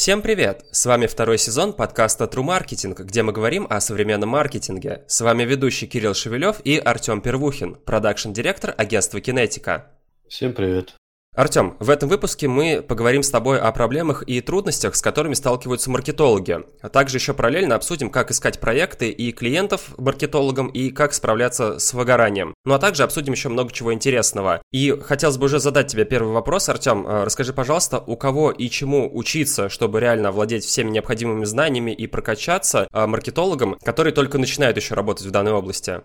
[0.00, 0.64] Всем привет!
[0.70, 5.04] С вами второй сезон подкаста True Marketing, где мы говорим о современном маркетинге.
[5.06, 9.90] С вами ведущий Кирилл Шевелев и Артем Первухин, продакшн-директор агентства Кинетика.
[10.26, 10.94] Всем привет!
[11.40, 15.88] Артем, в этом выпуске мы поговорим с тобой о проблемах и трудностях, с которыми сталкиваются
[15.88, 16.58] маркетологи.
[16.82, 21.94] А также еще параллельно обсудим, как искать проекты и клиентов маркетологам и как справляться с
[21.94, 22.52] выгоранием.
[22.64, 24.60] Ну а также обсудим еще много чего интересного.
[24.72, 27.06] И хотелось бы уже задать тебе первый вопрос, Артем.
[27.06, 32.08] А, расскажи, пожалуйста, у кого и чему учиться, чтобы реально владеть всеми необходимыми знаниями и
[32.08, 36.02] прокачаться а, маркетологам, которые только начинают еще работать в данной области?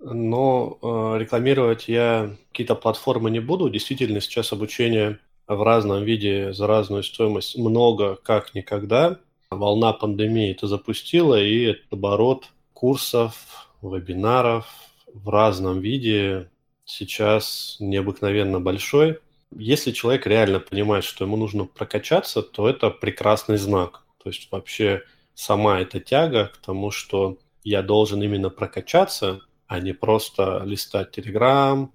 [0.00, 3.68] Но э, рекламировать я какие-то платформы не буду.
[3.68, 9.18] Действительно, сейчас обучение в разном виде за разную стоимость много, как никогда.
[9.50, 14.66] Волна пандемии это запустила, и это оборот курсов, вебинаров
[15.12, 16.50] в разном виде
[16.84, 19.18] сейчас необыкновенно большой.
[19.56, 24.04] Если человек реально понимает, что ему нужно прокачаться, то это прекрасный знак.
[24.22, 25.02] То есть вообще
[25.34, 29.40] сама эта тяга к тому, что я должен именно прокачаться,
[29.70, 31.92] а не просто листать Телеграм,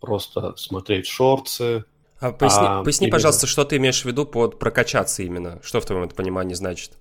[0.00, 1.84] просто смотреть шорты.
[2.18, 3.16] А поясни, а поясни именно...
[3.16, 5.60] пожалуйста, что ты имеешь в виду под прокачаться именно?
[5.62, 6.92] Что в твоем понимании значит?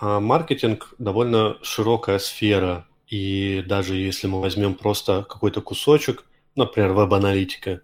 [0.00, 2.88] А маркетинг довольно широкая сфера.
[3.06, 6.24] И даже если мы возьмем просто какой-то кусочек,
[6.56, 7.82] например, веб-аналитика,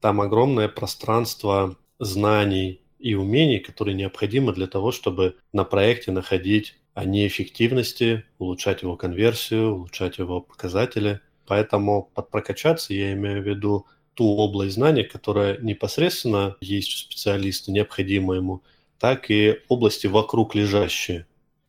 [0.00, 7.04] там огромное пространство знаний и умений, которые необходимы для того, чтобы на проекте находить о
[7.04, 11.20] неэффективности, улучшать его конверсию, улучшать его показатели.
[11.46, 17.72] Поэтому под прокачаться я имею в виду ту область знаний, которая непосредственно есть у специалиста,
[17.72, 18.62] необходима ему,
[18.98, 21.26] так и области вокруг лежащие.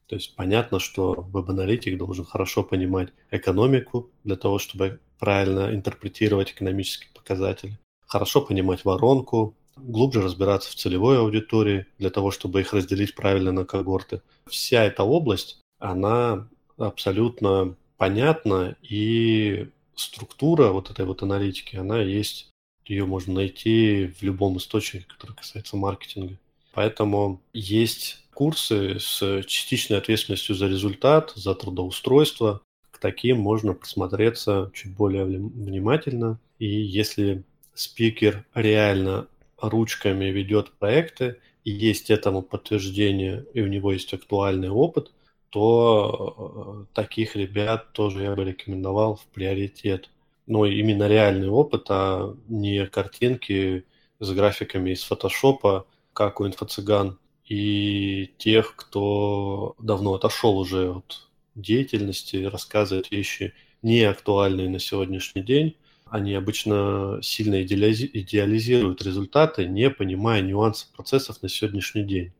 [0.07, 7.09] То есть понятно, что веб-аналитик должен хорошо понимать экономику для того, чтобы правильно интерпретировать экономические
[7.15, 13.51] показатели, хорошо понимать воронку, глубже разбираться в целевой аудитории для того, чтобы их разделить правильно
[13.51, 14.21] на когорты.
[14.47, 16.47] Вся эта область, она
[16.77, 22.49] абсолютно понятна, и структура вот этой вот аналитики, она есть,
[22.85, 26.37] ее можно найти в любом источнике, который касается маркетинга.
[26.73, 32.61] Поэтому есть курсы с частичной ответственностью за результат, за трудоустройство.
[32.91, 36.37] К таким можно присмотреться чуть более внимательно.
[36.59, 37.43] И если
[37.73, 39.27] спикер реально
[39.57, 45.11] ручками ведет проекты, и есть этому подтверждение, и у него есть актуальный опыт,
[45.49, 50.09] то э, таких ребят тоже я бы рекомендовал в приоритет.
[50.47, 53.85] Но именно реальный опыт, а не картинки
[54.19, 62.37] с графиками из фотошопа, как у инфо-цыган, и тех, кто давно отошел уже от деятельности,
[62.43, 65.77] рассказывает вещи не актуальные на сегодняшний день,
[66.09, 72.31] они обычно сильно идеализируют результаты, не понимая нюансов процессов на сегодняшний день.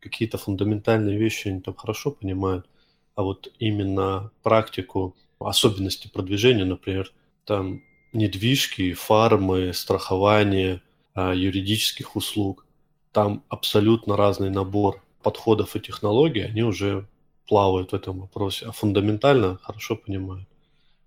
[0.00, 2.66] Какие-то фундаментальные вещи они там хорошо понимают,
[3.14, 7.12] а вот именно практику, особенности продвижения, например,
[7.44, 7.82] там
[8.12, 10.82] недвижки, фармы, страхование,
[11.14, 12.66] а, юридических услуг,
[13.12, 17.06] там абсолютно разный набор подходов и технологий, они уже
[17.46, 20.48] плавают в этом вопросе, а фундаментально хорошо понимают.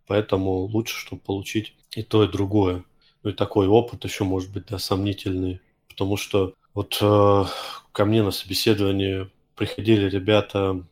[0.08, 2.84] Поэтому лучше, чтобы получить и то, и другое.
[3.24, 5.60] Ну и такой опыт еще может быть да, сомнительный.
[5.90, 7.46] Потому что вот э,
[7.92, 10.84] ко мне на собеседование приходили ребята,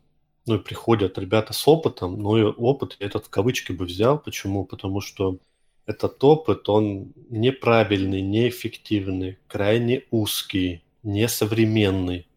[0.45, 4.19] ну и приходят ребята с опытом, но и опыт я этот в кавычки бы взял.
[4.19, 4.65] Почему?
[4.65, 5.37] Потому что
[5.85, 12.27] этот опыт, он неправильный, неэффективный, крайне узкий, несовременный.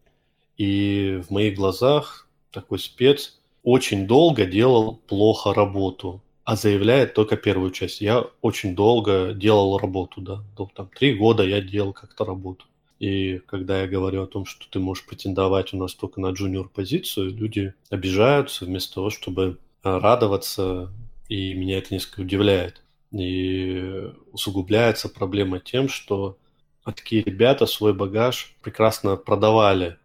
[0.57, 7.69] И в моих глазах такой спец очень долго делал плохо работу а заявляет только первую
[7.69, 8.01] часть.
[8.01, 10.43] Я очень долго делал работу, да.
[10.57, 12.65] Ну, там три года я делал как-то работу.
[12.97, 16.67] И когда я говорю о том, что ты можешь претендовать у нас только на джуниор
[16.67, 20.91] позицию, люди обижаются вместо того, чтобы а, радоваться,
[21.27, 22.81] и меня это несколько удивляет.
[23.11, 26.35] И усугубляется проблема тем, что
[26.83, 29.99] такие ребята свой багаж прекрасно продавали.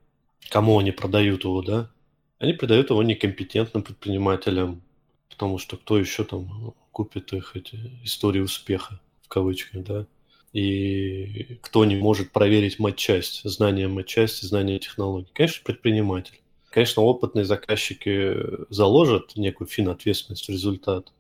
[0.51, 1.91] Кому они продают его, да?
[2.39, 4.83] Они продают его некомпетентным предпринимателям,
[5.35, 10.07] потому что кто еще там купит их эти истории успеха, в кавычках, да,
[10.53, 15.29] и кто не может проверить матчасть, знание матчасти, знание технологий.
[15.33, 16.41] Конечно, предприниматель.
[16.71, 18.37] Конечно, опытные заказчики
[18.71, 21.13] заложат некую финответственность в результат,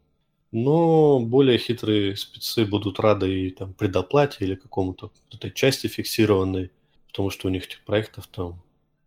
[0.53, 6.71] но более хитрые спецы будут рады и там предоплате или какому-то этой части фиксированной,
[7.09, 8.63] потому что у них этих проектов там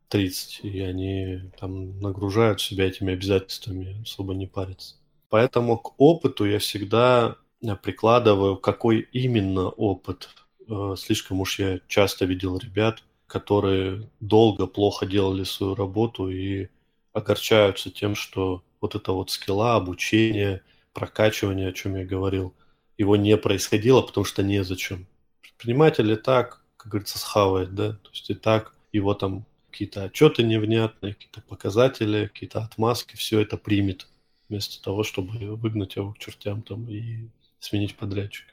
[0.09, 4.96] 30, и они там нагружают себя этими обязательствами, особо не парятся.
[5.29, 10.29] Поэтому к опыту я всегда э, прикладываю, какой именно опыт.
[10.69, 16.69] Э, слишком уж я часто видел ребят, которые долго плохо делали свою работу и
[17.13, 20.61] огорчаются тем, что вот это вот скилла, обучение,
[20.93, 22.53] прокачивание, о чем я говорил,
[22.97, 25.07] его не происходило, потому что незачем.
[25.41, 30.43] Предприниматель и так, как говорится, схавает, да, то есть и так его там какие-то отчеты
[30.43, 34.07] невнятные, какие-то показатели, какие-то отмазки, все это примет,
[34.49, 37.29] вместо того, чтобы выгнать его к чертям там и
[37.59, 38.51] сменить подрядчика.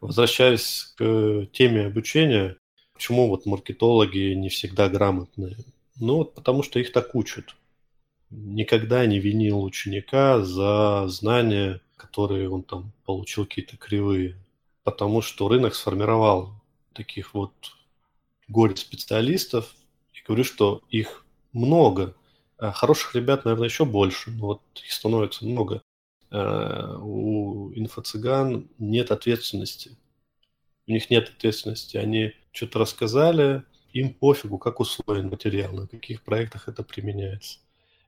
[0.00, 2.56] Возвращаясь к теме обучения,
[2.94, 5.56] почему вот маркетологи не всегда грамотные?
[5.96, 7.54] Ну вот потому что их так учат.
[8.30, 14.36] Никогда не винил ученика за знания, которые он там получил какие-то кривые.
[14.84, 16.54] Потому что рынок сформировал
[16.94, 17.52] таких вот
[18.48, 19.74] горе-специалистов,
[20.12, 22.14] и говорю, что их много.
[22.60, 25.82] А хороших ребят, наверное, еще больше, но вот их становится много.
[26.30, 29.96] А у инфо-цыган нет ответственности.
[30.86, 31.96] У них нет ответственности.
[31.96, 33.62] Они что-то рассказали,
[33.92, 37.60] им пофигу, как усвоен материал, на каких проектах это применяется.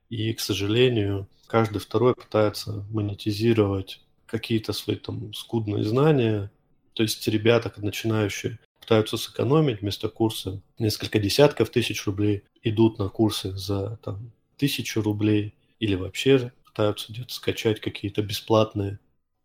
[0.09, 6.51] И, к сожалению, каждый второй пытается монетизировать какие-то свои там скудные знания.
[6.93, 13.51] То есть ребята, начинающие, пытаются сэкономить вместо курса несколько десятков тысяч рублей, идут на курсы
[13.57, 18.99] за там, тысячу рублей или вообще пытаются где-то скачать какие-то бесплатные.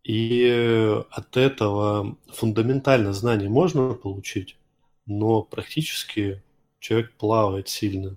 [0.04, 4.56] И от этого фундаментально знания можно получить,
[5.04, 6.42] но практически
[6.78, 8.16] человек плавает сильно.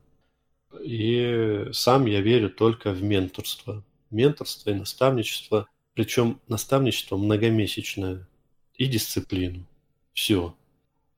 [0.82, 3.84] И сам я верю только в менторство.
[4.10, 8.28] Менторство и наставничество, причем наставничество многомесячное
[8.76, 9.68] и дисциплину.
[10.14, 10.56] Все.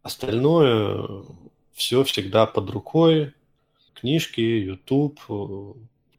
[0.02, 1.24] Остальное
[1.74, 3.34] все всегда под рукой.
[4.03, 5.17] Книжки, YouTube.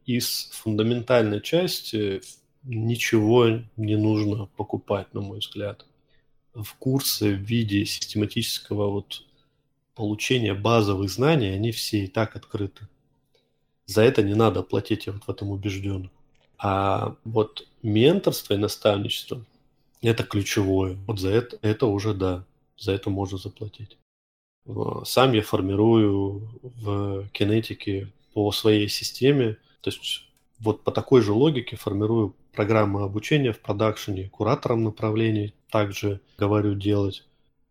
[0.06, 2.22] Из фундаментальной части
[2.62, 5.84] ничего не нужно покупать, на мой взгляд.
[6.54, 9.26] В курсы в виде систематического вот
[9.94, 12.88] получения базовых знаний, они все и так открыты.
[13.84, 16.10] За это не надо платить, я вот в этом убежден.
[16.56, 19.44] А вот менторство и наставничество–
[20.00, 20.96] это ключевое.
[21.06, 22.46] Вот за это, это уже да
[22.78, 23.98] за это можно заплатить.
[25.04, 30.26] Сам я формирую в кинетике по своей системе, то есть
[30.58, 37.26] вот по такой же логике формирую программы обучения в продакшене, куратором направлений также говорю делать.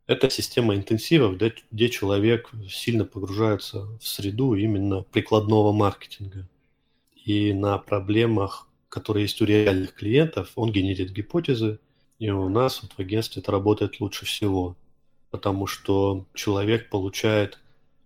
[0.06, 6.48] Это система интенсивов, где, где человек сильно погружается в среду именно прикладного маркетинга.
[7.26, 11.80] И на проблемах, которые есть у реальных клиентов, он генерит гипотезы,
[12.20, 14.76] и у нас вот в агентстве это работает лучше всего
[15.34, 17.58] потому что человек получает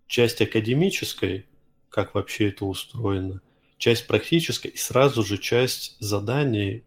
[0.07, 1.45] часть академической,
[1.89, 3.41] как вообще это устроено,
[3.77, 6.85] часть практической и сразу же часть заданий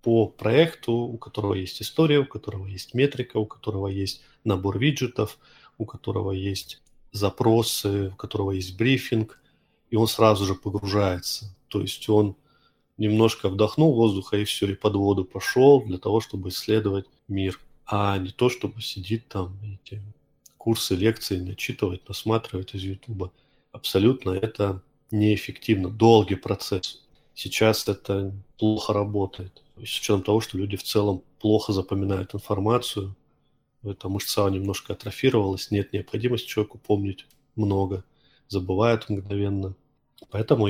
[0.00, 5.38] по проекту, у которого есть история, у которого есть метрика, у которого есть набор виджетов,
[5.76, 9.40] у которого есть запросы, у которого есть брифинг,
[9.90, 11.52] и он сразу же погружается.
[11.66, 12.36] То есть он
[12.96, 17.58] немножко вдохнул воздуха и все, и под воду пошел для того, чтобы исследовать мир
[17.92, 20.00] а не то, чтобы сидит там эти
[20.56, 23.32] курсы, лекции начитывать, насматривать из Ютуба.
[23.72, 25.90] Абсолютно это неэффективно.
[25.90, 27.02] Долгий процесс.
[27.34, 29.64] Сейчас это плохо работает.
[29.76, 33.16] С учетом того, что люди в целом плохо запоминают информацию,
[33.82, 38.04] эта мышца немножко атрофировалась, нет необходимости человеку помнить много,
[38.46, 39.74] забывает мгновенно.
[40.30, 40.68] Поэтому,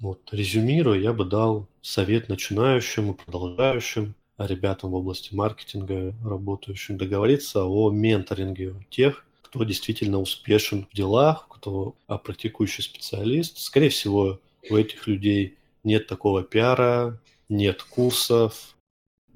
[0.00, 4.14] вот, резюмируя, я бы дал совет начинающим и продолжающим
[4.46, 11.94] ребятам в области маркетинга, работающим, договориться о менторинге тех, кто действительно успешен в делах, кто
[12.06, 13.58] а, практикующий специалист.
[13.58, 14.40] Скорее всего,
[14.70, 17.18] у этих людей нет такого пиара,
[17.48, 18.76] нет курсов,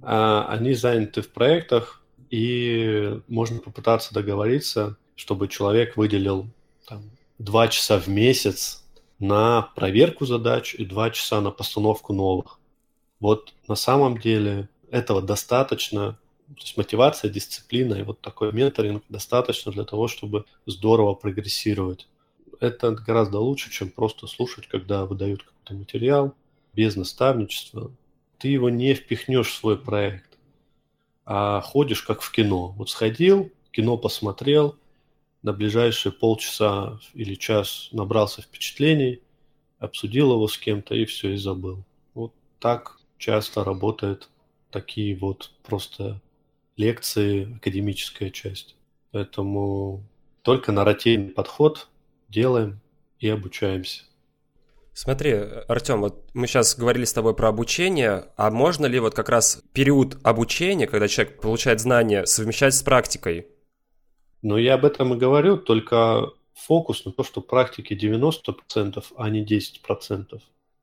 [0.03, 6.47] а они заняты в проектах, и можно попытаться договориться, чтобы человек выделил
[6.87, 8.85] там, два часа в месяц
[9.19, 12.59] на проверку задач и два часа на постановку новых.
[13.21, 16.13] Вот на самом деле этого достаточно,
[16.49, 22.07] то есть мотивация, дисциплина и вот такой менторинг достаточно для того, чтобы здорово прогрессировать.
[22.61, 26.35] Это гораздо лучше, чем просто слушать, когда выдают какой-то материал
[26.75, 27.91] без наставничества.
[28.39, 30.39] Ты его не впихнешь в свой проект,
[31.25, 32.75] а ходишь как в кино.
[32.77, 34.77] Вот сходил, кино посмотрел,
[35.43, 39.23] на ближайшие полчаса или час набрался впечатлений,
[39.79, 41.83] обсудил его с кем-то и все, и забыл.
[42.13, 44.29] Вот так часто работает
[44.73, 46.21] такие вот просто
[46.77, 48.75] лекции, академическая часть.
[49.13, 50.03] Поэтому
[50.43, 51.89] только нарративный подход
[52.29, 52.81] делаем
[53.21, 54.03] и обучаемся.
[54.95, 55.33] Смотри,
[55.69, 59.63] Артем, вот мы сейчас говорили с тобой про обучение, а можно ли вот как раз
[59.73, 63.47] период обучения, когда человек получает знания, совмещать с практикой?
[64.43, 69.45] Ну, я об этом и говорю, только фокус на то, что практики 90%, а не
[69.45, 70.41] 10%.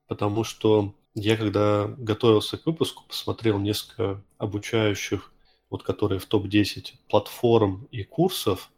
[0.08, 5.32] Потому что я, когда готовился к выпуску, посмотрел несколько обучающих,
[5.70, 8.72] вот которые в топ-10 платформ и курсов,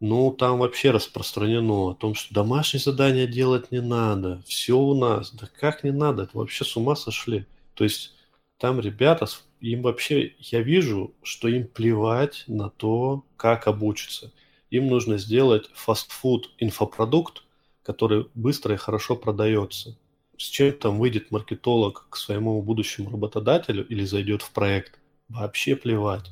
[0.00, 5.30] ну, там вообще распространено о том, что домашние задания делать не надо, все у нас.
[5.32, 6.24] Да как не надо?
[6.24, 7.46] Это вообще с ума сошли.
[7.74, 8.12] То есть
[8.58, 9.26] там ребята,
[9.60, 14.32] им вообще, я вижу, что им плевать на то, как обучиться.
[14.70, 17.44] Им нужно сделать фастфуд инфопродукт,
[17.84, 19.96] который быстро и хорошо продается.
[20.42, 26.30] С чем там выйдет маркетолог к своему будущему работодателю или зайдет в проект, вообще плевать.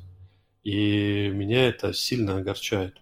[0.63, 3.01] И меня это сильно огорчает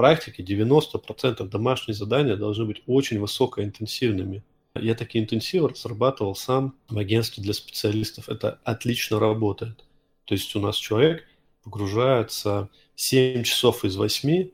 [0.00, 4.42] практике 90% домашних заданий должны быть очень высокоинтенсивными.
[4.74, 8.30] Я такие интенсивы разрабатывал сам в агентстве для специалистов.
[8.30, 9.84] Это отлично работает.
[10.24, 11.26] То есть у нас человек
[11.64, 14.48] погружается 7 часов из 8,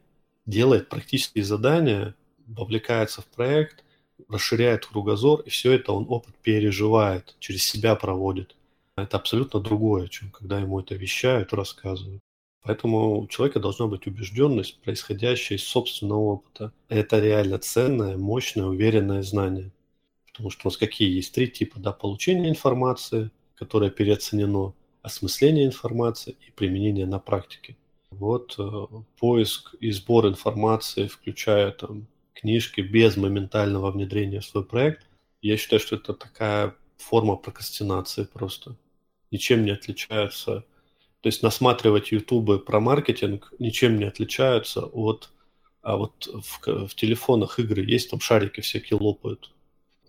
[0.47, 2.17] делает практические задания,
[2.49, 3.85] вовлекается в проект,
[4.29, 8.57] расширяет кругозор, и все это он опыт переживает, через себя проводит.
[8.97, 12.23] Это абсолютно другое, чем когда ему это вещают, рассказывают.
[12.63, 16.73] Поэтому у человека должна быть убежденность, происходящая из собственного опыта.
[16.89, 19.71] Это реально ценное, мощное, уверенное знание.
[20.27, 26.37] Потому что у нас какие есть три типа да, получения информации, которое переоценено, осмысление информации
[26.47, 27.77] и применение на практике.
[28.11, 28.87] Вот э,
[29.21, 32.07] поиск и сбор информации, включая там
[32.41, 35.07] книжки без моментального внедрения в свой проект,
[35.43, 38.77] я считаю, что это такая форма прокрастинации просто.
[39.31, 40.65] Ничем не отличается
[41.27, 45.31] то есть насматривать ютубы про маркетинг ничем не отличаются от...
[45.83, 49.53] А вот в, в телефонах игры есть, там шарики всякие лопают.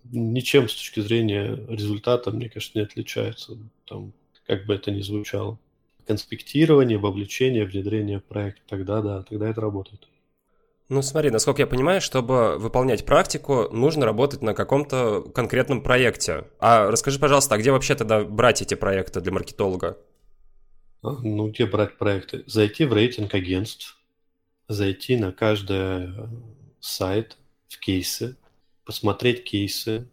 [0.04, 3.58] Ничем с точки зрения результата, мне кажется, не отличается.
[3.84, 4.12] Там,
[4.46, 5.58] как бы это ни звучало.
[6.06, 10.06] Конспектирование, вовлечение, внедрение проекта, тогда да, тогда это работает.
[10.88, 16.46] Ну смотри, насколько я понимаю, чтобы выполнять практику, нужно работать на каком-то конкретном проекте.
[16.58, 19.98] А расскажи, пожалуйста, а где вообще тогда брать эти проекты для маркетолога?
[21.02, 22.42] А, ну, где брать проекты?
[22.46, 23.98] Зайти в рейтинг агентств,
[24.66, 26.28] зайти на каждый э,
[26.80, 27.36] сайт
[27.68, 28.36] в кейсы,
[28.86, 30.08] посмотреть кейсы,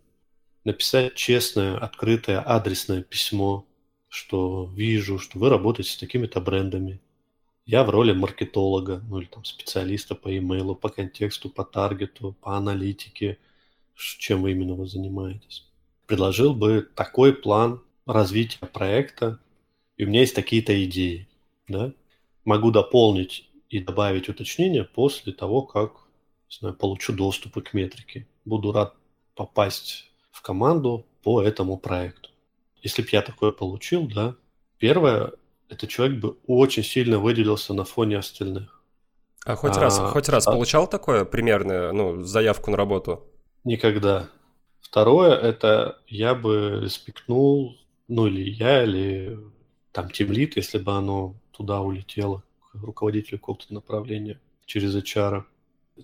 [0.65, 3.65] написать честное, открытое, адресное письмо,
[4.09, 6.99] что вижу, что вы работаете с такими-то брендами.
[7.65, 12.57] Я в роли маркетолога, ну или там специалиста по имейлу, по контексту, по таргету, по
[12.57, 13.39] аналитике,
[13.95, 15.65] чем вы именно вы занимаетесь.
[16.05, 19.39] Предложил бы такой план развития проекта,
[19.97, 21.27] и у меня есть такие-то идеи,
[21.67, 21.91] да,
[22.43, 26.05] могу дополнить и добавить уточнения после того, как
[26.49, 28.27] не знаю, получу доступы к метрике.
[28.45, 28.93] Буду рад
[29.33, 32.29] попасть в команду по этому проекту.
[32.83, 34.35] Если бы я такое получил, да,
[34.77, 35.33] первое,
[35.69, 38.81] этот человек бы очень сильно выделился на фоне остальных.
[39.45, 40.51] А хоть а, раз, хоть раз а...
[40.51, 43.23] получал такое примерное, ну, заявку на работу?
[43.63, 44.29] Никогда.
[44.81, 49.39] Второе, это я бы респектнул, ну, или я, или
[49.91, 55.43] там тимлит, если бы оно туда улетело, к руководителю какого-то направления через HR,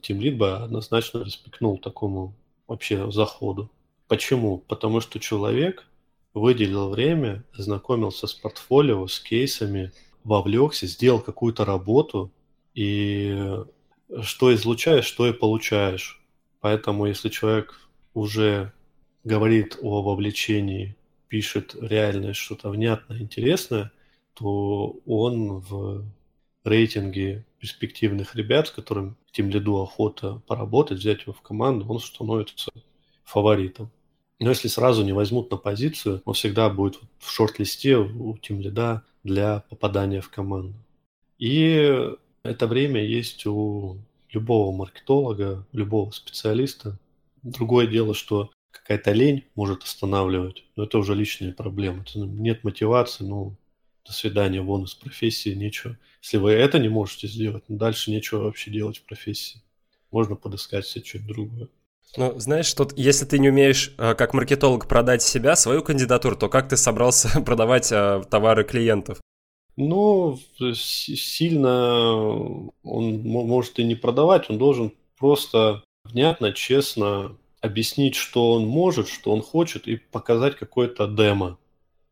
[0.01, 2.35] тимлит бы однозначно респектнул такому
[2.67, 3.71] вообще заходу.
[4.07, 4.59] Почему?
[4.59, 5.85] Потому что человек
[6.33, 9.91] выделил время, знакомился с портфолио, с кейсами,
[10.23, 12.31] вовлекся, сделал какую-то работу,
[12.73, 13.63] и
[14.21, 16.21] что излучаешь, что и получаешь.
[16.59, 18.71] Поэтому если человек уже
[19.23, 20.95] говорит о вовлечении
[21.27, 23.91] пишет реальное что-то внятное, интересное,
[24.33, 26.05] то он в
[26.63, 32.71] рейтинге перспективных ребят, с которым тем лиду охота поработать, взять его в команду, он становится
[33.23, 33.89] фаворитом.
[34.41, 39.03] Но если сразу не возьмут на позицию, он всегда будет в шорт-листе у тем лида
[39.23, 40.73] для попадания в команду.
[41.37, 42.09] И
[42.41, 43.99] это время есть у
[44.31, 46.97] любого маркетолога, любого специалиста.
[47.43, 52.03] Другое дело, что какая-то лень может останавливать, но это уже личные проблемы.
[52.15, 53.55] Нет мотивации, ну,
[54.03, 55.99] до свидания, вон из профессии, нечего.
[56.23, 59.61] Если вы это не можете сделать, ну, дальше нечего вообще делать в профессии.
[60.09, 61.67] Можно подыскать себе что-то другое.
[62.17, 66.49] Ну, знаешь, тут, если ты не умеешь э, как маркетолог продать себя, свою кандидатуру, то
[66.49, 69.19] как ты собрался продавать э, товары клиентов?
[69.77, 70.37] Ну,
[70.75, 72.17] сильно
[72.83, 79.31] он может и не продавать, он должен просто внятно, честно объяснить, что он может, что
[79.31, 81.57] он хочет, и показать какое-то демо,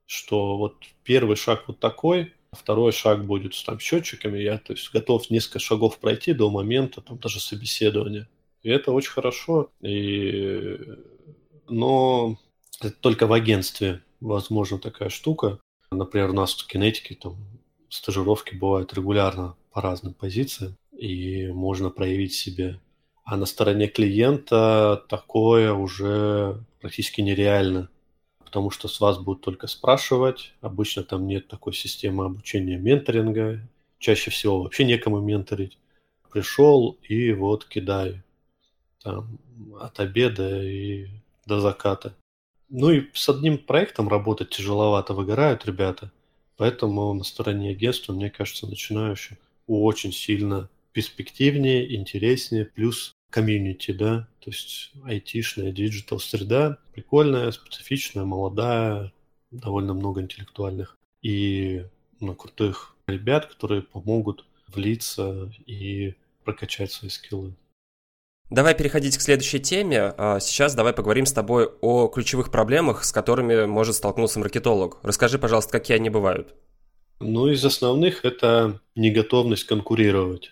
[0.06, 4.92] что вот первый шаг вот такой, второй шаг будет с там счетчиками, я то есть
[4.94, 8.28] готов несколько шагов пройти до момента там даже собеседования.
[8.62, 10.78] И это очень хорошо, и...
[11.68, 12.38] но
[12.82, 15.60] это только в агентстве возможно такая штука.
[15.92, 17.38] Например, у нас в кинетике там
[17.90, 22.80] стажировки бывают регулярно по разным позициям, и можно проявить себе
[23.24, 27.90] А на стороне клиента такое уже практически нереально,
[28.44, 30.54] потому что с вас будут только спрашивать.
[30.62, 33.62] Обычно там нет такой системы обучения менторинга.
[34.00, 35.78] Чаще всего вообще некому менторить.
[36.32, 38.24] Пришел и вот кидай.
[39.04, 39.40] Там
[39.80, 41.08] от обеда и
[41.46, 42.16] до заката.
[42.70, 46.12] Ну и с одним проектом работать тяжеловато, выгорают ребята.
[46.58, 49.38] Поэтому на стороне агентства, мне кажется, начинающим
[49.68, 59.14] очень сильно перспективнее, интереснее, плюс комьюнити, да, то есть айтишная, digital среда, прикольная, специфичная, молодая,
[59.52, 61.86] довольно много интеллектуальных и
[62.20, 67.54] ну, крутых ребят, которые помогут влиться и прокачать свои скиллы.
[68.50, 70.14] Давай переходить к следующей теме.
[70.18, 74.98] А, сейчас давай поговорим с тобой о ключевых проблемах, с которыми может столкнуться маркетолог.
[75.04, 76.56] Расскажи, пожалуйста, какие они бывают.
[77.20, 80.52] Ну, из основных это неготовность конкурировать.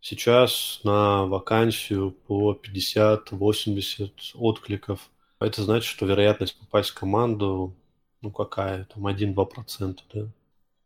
[0.00, 5.10] Сейчас на вакансию по 50-80 откликов.
[5.38, 7.74] Это значит, что вероятность попасть в команду,
[8.22, 10.28] ну какая, там 1-2%, да?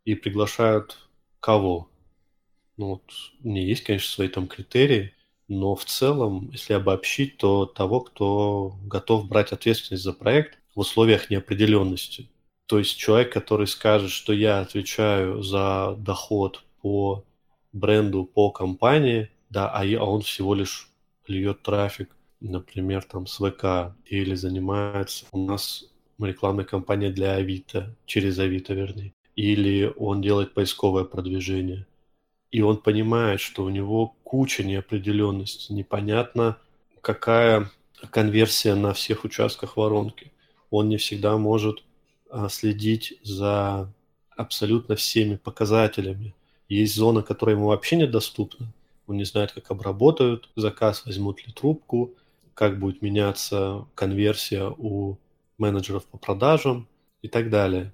[0.04, 0.98] И приглашают
[1.38, 1.88] кого?
[2.76, 3.02] Ну вот,
[3.44, 5.14] у меня есть, конечно, свои там критерии,
[5.48, 11.30] но в целом, если обобщить, то того, кто готов брать ответственность за проект в условиях
[11.30, 12.28] неопределенности.
[12.66, 17.24] То есть человек, который скажет, что я отвечаю за доход по
[17.72, 20.90] бренду, по компании, да, а, а он всего лишь
[21.26, 25.86] льет трафик, например, там с ВК, или занимается у нас
[26.18, 31.86] рекламная кампания для Авито, через Авито, вернее, или он делает поисковое продвижение–
[32.50, 36.58] и он понимает, что у него куча неопределенности, непонятно,
[37.00, 37.70] какая
[38.10, 40.32] конверсия на всех участках воронки.
[40.70, 41.82] Он не всегда может
[42.30, 43.92] а, следить за
[44.36, 46.34] абсолютно всеми показателями.
[46.68, 48.72] Есть зона, которая ему вообще недоступна.
[49.06, 52.14] Он не знает, как обработают заказ, возьмут ли трубку,
[52.54, 55.16] как будет меняться конверсия у
[55.56, 56.86] менеджеров по продажам
[57.22, 57.92] и так далее.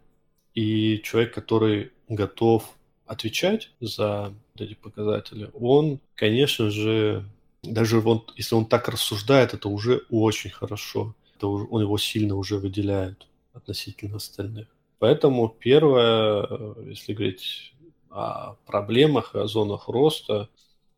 [0.54, 7.24] И человек, который готов отвечать за эти показатели, он, конечно же,
[7.62, 11.14] даже он, если он так рассуждает, это уже очень хорошо.
[11.36, 14.68] Это уже, он его сильно уже выделяет относительно остальных.
[14.98, 17.74] Поэтому первое, если говорить
[18.10, 20.48] о проблемах, о зонах роста,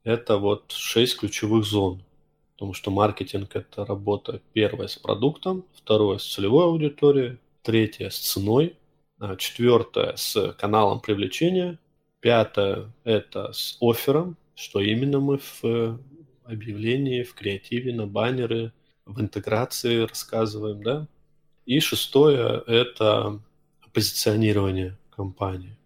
[0.05, 2.03] это вот шесть ключевых зон.
[2.55, 8.77] Потому что маркетинг– это работа первая с продуктом, второе– с целевой аудиторией, третье– с ценой,
[9.19, 11.79] а четвертое– с каналом привлечения,
[12.21, 15.99] Пятое– это с оффером, что именно мы в э,
[16.45, 18.73] объявлении, в креативе, на баннеры,
[19.05, 21.09] в интеграции рассказываем, да.
[21.67, 23.41] И шестое– это
[23.93, 25.77] позиционирование компании.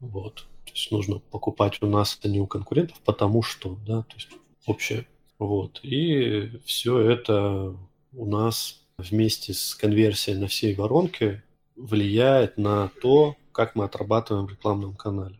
[0.00, 0.46] Вот.
[0.64, 4.28] То есть нужно покупать у нас, а не у конкурентов, потому что, да, то есть
[4.66, 5.06] общее.
[5.38, 5.80] Вот.
[5.82, 7.76] И все это
[8.12, 11.42] у нас вместе с конверсией на всей воронке
[11.76, 15.36] влияет на то, как мы отрабатываем в рекламном канале.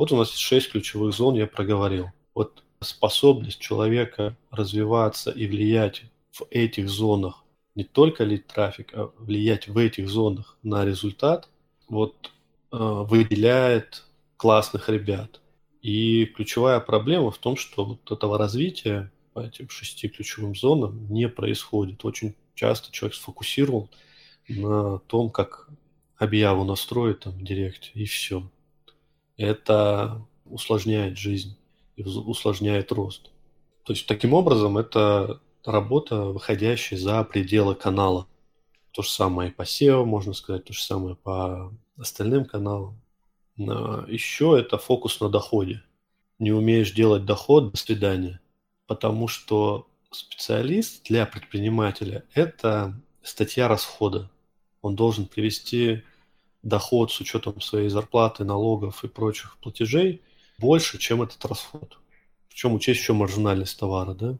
[0.00, 2.06] Вот у нас есть шесть ключевых зон, я проговорил.
[2.34, 9.68] Вот способность человека развиваться и влиять в этих зонах, не только лид трафик, а влиять
[9.68, 11.50] в этих зонах на результат,
[11.86, 12.32] вот
[12.72, 14.06] э, выделяет
[14.38, 15.42] классных ребят.
[15.82, 21.28] И ключевая проблема в том, что вот этого развития по этим шести ключевым зонам не
[21.28, 22.06] происходит.
[22.06, 23.90] Очень часто человек сфокусировал
[24.48, 25.68] на том, как
[26.16, 28.48] объяву настроить там в директе, и все
[29.40, 31.56] это усложняет жизнь
[31.96, 33.30] и усложняет рост.
[33.84, 38.26] То есть таким образом это работа, выходящая за пределы канала.
[38.92, 43.00] То же самое и по SEO, можно сказать, то же самое по остальным каналам.
[43.56, 45.82] Но еще это фокус на доходе.
[46.38, 48.40] Не умеешь делать доход, до свидания.
[48.86, 54.30] Потому что специалист для предпринимателя– это статья расхода.
[54.82, 56.02] Он должен привести
[56.62, 60.22] доход с учетом своей зарплаты, налогов и прочих платежей
[60.58, 61.98] больше, чем этот расход.
[62.48, 64.36] Причем учесть еще маржинальность товара, да?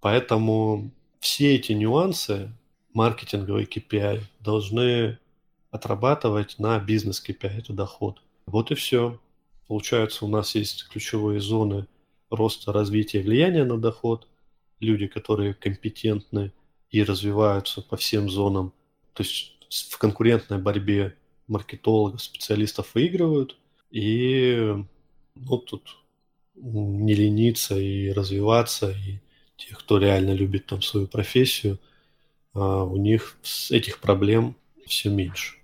[0.00, 2.52] Поэтому все эти нюансы
[2.92, 5.18] маркетинговые KPI должны
[5.70, 8.20] отрабатывать на бизнес KPI, это доход.
[8.46, 9.20] Вот и все.
[9.68, 11.86] Получается, у нас есть ключевые зоны
[12.30, 14.26] роста, развития, влияния на доход.
[14.80, 16.52] Люди, которые компетентны
[16.90, 18.72] и развиваются по всем зонам.
[19.14, 19.52] То есть
[19.90, 21.16] в конкурентной борьбе
[21.52, 23.56] маркетологов, специалистов выигрывают,
[23.90, 24.74] и
[25.34, 25.98] ну, тут
[26.54, 29.18] не лениться и развиваться, и
[29.56, 31.78] тех, кто реально любит там свою профессию,
[32.54, 33.36] а у них
[33.70, 35.56] этих проблем все меньше.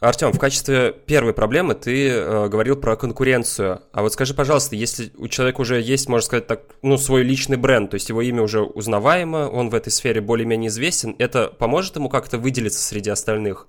[0.00, 3.80] Артем, в качестве первой проблемы ты э, говорил про конкуренцию.
[3.92, 7.56] А вот скажи, пожалуйста, если у человека уже есть, можно сказать так, ну, свой личный
[7.56, 11.96] бренд, то есть его имя уже узнаваемо, он в этой сфере более-менее известен, это поможет
[11.96, 13.66] ему как-то выделиться среди остальных?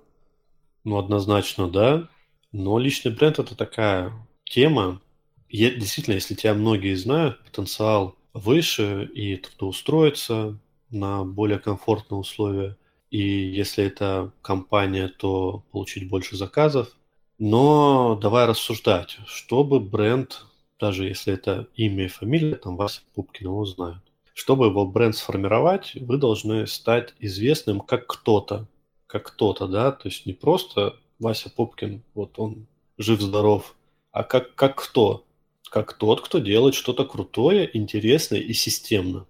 [0.85, 2.07] Ну, однозначно, да.
[2.53, 4.13] Но личный бренд– это такая
[4.45, 5.01] тема.
[5.49, 10.57] Я, действительно, если тебя многие знают, потенциал выше и трудоустроиться
[10.89, 12.77] на более комфортные условия–
[13.15, 16.89] и если это компания, то получить больше заказов.
[17.37, 20.45] Но давай рассуждать, чтобы бренд,
[20.81, 25.93] даже если это имя и фамилия, там Вася Пупкин его знают, чтобы его бренд сформировать,
[25.95, 28.67] вы должны стать известным как кто-то,
[29.07, 33.75] как кто-то, да, то есть не просто Вася Пупкин, вот он жив-здоров,
[34.11, 35.25] а как, как кто?
[35.69, 39.25] Как тот, кто делает что-то крутое, интересное и системно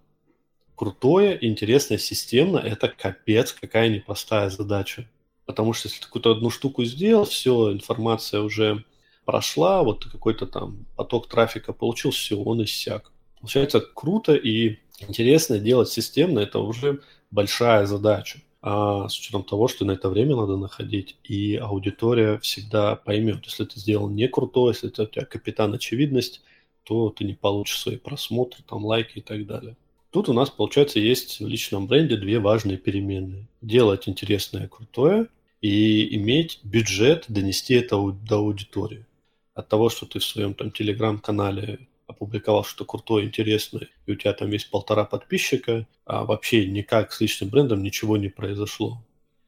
[0.76, 5.08] крутое, интересное, системно, это капец какая непростая задача.
[5.46, 8.84] Потому что если ты какую-то одну штуку сделал, все, информация уже
[9.24, 13.10] прошла, вот какой-то там поток трафика получил, все, он иссяк.
[13.40, 18.40] Получается круто и интересно делать системно, это уже большая задача.
[18.68, 23.64] А с учетом того, что на это время надо находить, и аудитория всегда поймет, если
[23.64, 26.42] ты сделал не круто, если это у тебя капитан очевидность,
[26.82, 29.76] то ты не получишь свои просмотры, там лайки и так далее.
[30.10, 33.46] Тут у нас, получается, есть в личном бренде две важные переменные.
[33.62, 35.28] Делать интересное, крутое
[35.60, 39.06] и иметь бюджет донести это до аудитории.
[39.54, 44.32] От того, что ты в своем там телеграм-канале опубликовал что-то крутое, интересное, и у тебя
[44.32, 49.02] там есть полтора подписчика, а вообще никак с личным брендом ничего не произошло.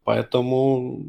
[0.05, 1.05] Поэтому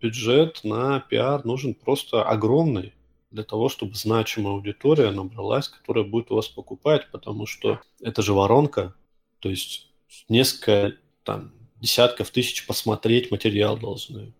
[0.00, 2.92] бюджет на пиар нужен просто огромный
[3.30, 8.32] для того, чтобы значимая аудитория набралась, которая будет у вас покупать, потому что это же
[8.32, 8.94] воронка,
[9.40, 9.90] то есть
[10.28, 14.32] несколько там, десятков тысяч посмотреть материал должны.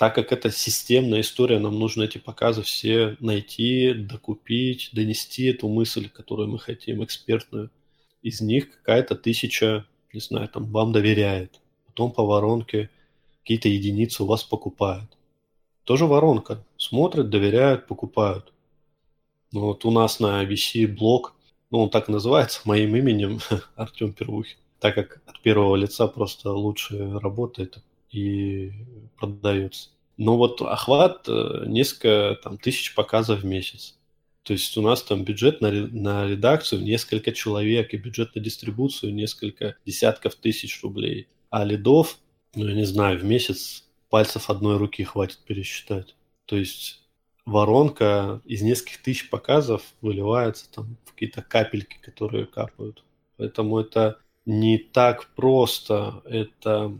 [0.00, 6.08] Так как это системная история, нам нужно эти показы все найти, докупить, донести эту мысль,
[6.08, 7.70] которую мы хотим, экспертную.
[8.22, 9.84] Из них какая-то тысяча,
[10.14, 11.60] не знаю, там вам доверяет.
[11.84, 12.88] Потом по воронке
[13.42, 15.18] какие-то единицы у вас покупают.
[15.84, 16.64] Тоже воронка.
[16.78, 18.54] Смотрят, доверяют, покупают.
[19.52, 21.34] Ну, вот у нас на VC блог,
[21.70, 23.40] ну, он так называется, моим именем,
[23.76, 24.56] Артем Первухин.
[24.78, 28.72] Так как от первого лица просто лучше работает и
[29.18, 29.90] продается.
[30.16, 33.96] Но вот охват э, несколько там, тысяч показов в месяц.
[34.42, 39.14] То есть у нас там бюджет на, на редакцию несколько человек и бюджет на дистрибуцию
[39.14, 41.28] несколько десятков тысяч рублей.
[41.50, 42.18] А лидов,
[42.54, 46.16] ну, я не знаю, в месяц пальцев одной руки хватит пересчитать.
[46.46, 47.02] То есть
[47.44, 53.04] воронка из нескольких тысяч показов выливается там в какие-то капельки, которые капают.
[53.36, 56.22] Поэтому это не так просто.
[56.24, 56.94] Это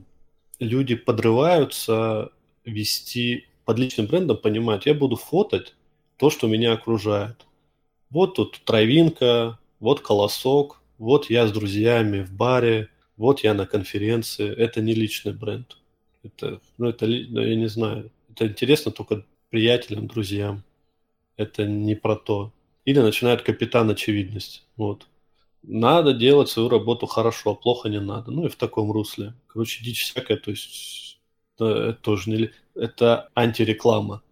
[0.60, 2.30] люди подрываются
[2.64, 5.74] вести под личным брендом, понимать, я буду фотать
[6.16, 7.46] то, что меня окружает.
[8.10, 14.48] Вот тут травинка, вот колосок, вот я с друзьями в баре, вот я на конференции.
[14.54, 15.78] Это не личный бренд.
[16.22, 20.62] Это, ну, это, ну, я не знаю, это интересно только приятелям, друзьям.
[21.36, 22.52] Это не про то.
[22.84, 24.66] Или начинает капитан очевидность.
[24.76, 25.06] Вот.
[25.62, 28.30] Надо делать свою работу хорошо, а плохо не надо.
[28.30, 29.34] Ну и в таком русле.
[29.46, 31.20] Короче, дичь всякая, то есть
[31.56, 32.50] это тоже не...
[32.74, 34.22] Это антиреклама.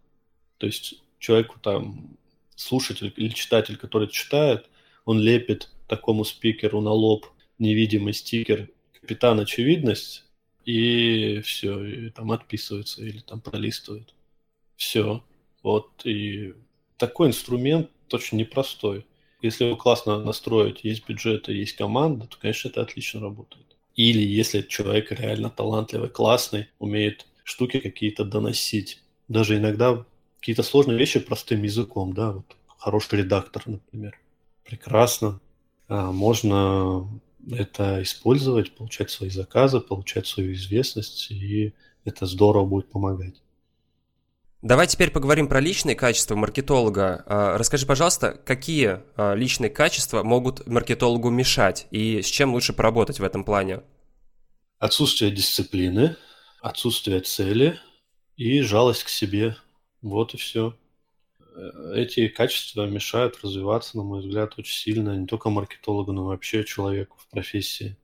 [0.56, 2.16] То есть человеку там,
[2.56, 4.68] слушатель или читатель, который читает,
[5.04, 7.26] он лепит такому спикеру на лоб
[7.58, 10.24] невидимый стикер «Капитан Очевидность»,
[10.64, 14.14] и все, и там отписывается или там пролистывает.
[14.76, 15.24] Все.
[15.62, 16.52] Вот, и
[16.98, 19.06] такой инструмент очень непростой.
[19.40, 23.66] Если его классно настроить, есть бюджет и есть команда, то, конечно, это отлично работает.
[23.94, 29.02] Или если человек реально талантливый, классный, умеет штуки какие-то доносить.
[29.28, 30.04] Даже иногда
[30.40, 34.18] какие-то сложные вещи простым языком, да, вот хороший редактор, например.
[34.64, 35.40] Прекрасно.
[35.88, 37.08] А можно
[37.50, 41.72] это использовать, получать свои заказы, получать свою известность, и
[42.04, 43.40] это здорово будет помогать.
[44.60, 47.22] Давай теперь поговорим про личные качества маркетолога.
[47.26, 53.20] А, расскажи, пожалуйста, какие а, личные качества могут маркетологу мешать и с чем лучше поработать
[53.20, 53.82] в этом плане?
[54.80, 56.16] Отсутствие дисциплины,
[56.60, 57.78] отсутствие цели
[58.36, 59.56] и жалость к себе.
[60.02, 60.76] Вот и все.
[61.54, 66.64] Э, эти качества мешают развиваться, на мой взгляд, очень сильно не только маркетологу, но вообще
[66.64, 67.96] человеку в профессии.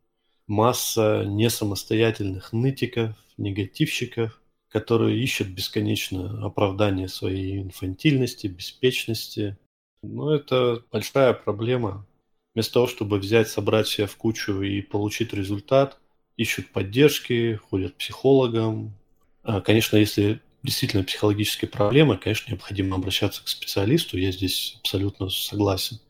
[0.46, 4.40] Масса несамостоятельных нытиков, негативщиков,
[4.74, 9.56] которые ищут бесконечно оправдание своей инфантильности, беспечности.
[10.02, 12.08] Но это большая проблема.
[12.54, 16.00] Вместо того, чтобы взять, собрать себя в кучу и получить результат,
[16.36, 18.98] ищут поддержки, ходят к психологам.
[19.44, 26.00] А, конечно, если действительно психологические проблемы, конечно, необходимо обращаться к специалисту, я здесь абсолютно согласен.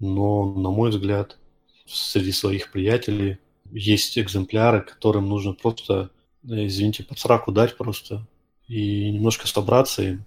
[0.00, 1.38] Но, на мой взгляд,
[1.86, 3.38] среди своих приятелей
[3.70, 6.10] есть экземпляры, которым нужно просто,
[6.46, 8.26] извините, под сраку дать просто
[8.68, 10.24] и немножко собраться им,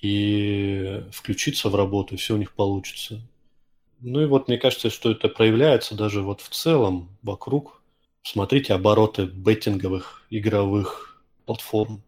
[0.00, 3.20] и включиться в работу, и все у них получится.
[4.00, 7.82] Ну и вот мне кажется, что это проявляется даже вот в целом вокруг.
[8.22, 12.02] Смотрите обороты беттинговых игровых платформ.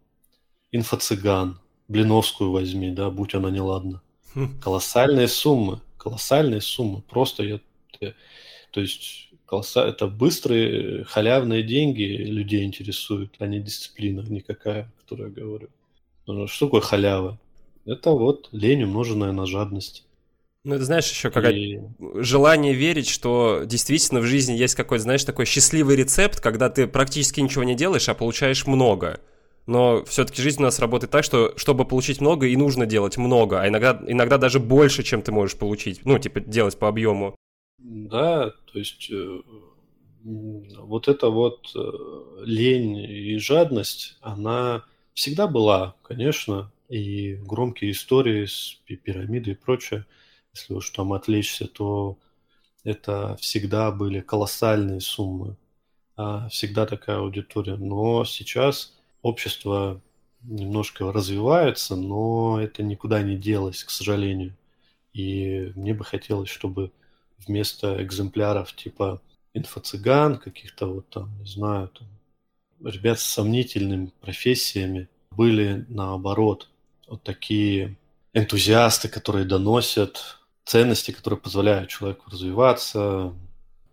[0.73, 4.01] Инфо-цыган, Блиновскую возьми, да, будь она неладна.
[4.35, 4.61] Хм.
[4.61, 7.03] Колоссальные суммы, колоссальные суммы.
[7.03, 7.61] Просто я,
[8.01, 8.15] я
[8.71, 15.29] то есть колосса, это быстрые халявные деньги людей интересуют, а не дисциплина никакая, о которой
[15.29, 15.69] я говорю.
[16.27, 17.39] Ну, что такое халява?
[17.85, 20.05] Это вот лень, умноженная на жадность.
[20.63, 21.81] Ну, это знаешь, еще как и...
[22.17, 27.41] желание верить, что действительно в жизни есть какой-то, знаешь, такой счастливый рецепт, когда ты практически
[27.41, 29.21] ничего не делаешь, а получаешь много.
[29.67, 33.63] Но все-таки жизнь у нас работает так, что чтобы получить много, и нужно делать много,
[33.63, 36.03] а иногда, иногда даже больше, чем ты можешь получить.
[36.05, 37.35] Ну, типа, делать по объему.
[37.83, 39.41] Да, то есть э,
[40.23, 48.79] вот эта вот э, лень и жадность, она всегда была, конечно, и громкие истории с
[48.87, 50.07] пирамидой и прочее–
[50.55, 52.19] если уж там отвлечься, то
[52.85, 55.57] это всегда были колоссальные суммы,
[56.17, 57.77] а всегда такая аудитория.
[57.77, 60.01] Но сейчас общество
[60.43, 64.57] немножко развивается, но это никуда не делось, к сожалению.
[65.13, 66.93] И мне бы хотелось, чтобы
[67.47, 69.21] вместо экземпляров типа
[69.55, 72.09] инфо-цыган, каких-то вот там, не знаю, там,
[72.85, 76.69] ребят с сомнительными профессиями, были наоборот.
[77.09, 77.97] Вот такие
[78.33, 83.35] энтузиасты, которые доносят ценности, которые позволяют человеку развиваться,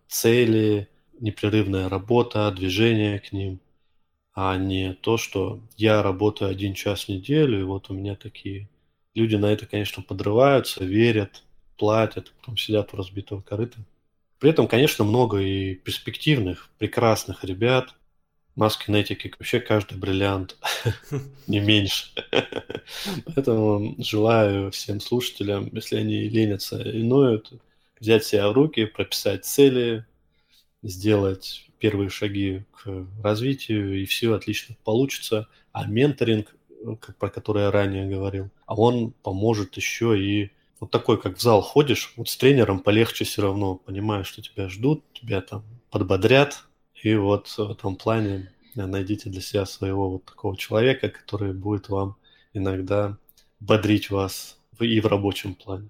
[0.08, 0.88] цели,
[1.20, 3.60] непрерывная работа, движение к ним,
[4.34, 8.68] а не то, что я работаю один час в неделю, и вот у меня такие...
[9.14, 11.42] Люди на это, конечно, подрываются, верят,
[11.78, 13.78] платят, потом сидят у разбитого корыта.
[14.38, 17.94] При этом, конечно, много и перспективных, прекрасных ребят,
[18.58, 20.56] Маскинетики вообще каждый бриллиант,
[21.46, 22.06] не меньше.
[23.24, 27.52] Поэтому желаю всем слушателям, если они ленятся и ноют,
[28.00, 30.04] взять себя в руки, прописать цели,
[30.82, 35.46] сделать первые шаги к развитию, и все отлично получится.
[35.70, 36.52] А менторинг,
[37.20, 41.60] про который я ранее говорил, а он поможет еще и вот такой, как в зал
[41.60, 46.64] ходишь, вот с тренером полегче все равно, понимаешь, что тебя ждут, тебя там подбодрят,
[47.02, 52.16] и вот в этом плане найдите для себя своего вот такого человека, который будет вам
[52.52, 53.16] иногда
[53.60, 55.88] бодрить вас и в рабочем плане.